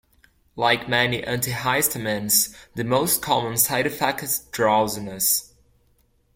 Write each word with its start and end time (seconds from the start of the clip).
Like 0.55 0.89
many 0.89 1.21
antihistamines, 1.21 2.55
the 2.73 2.83
most 2.83 3.21
common 3.21 3.55
side 3.57 3.85
effect 3.85 4.23
is 4.23 4.39
drowsiness. 4.51 5.53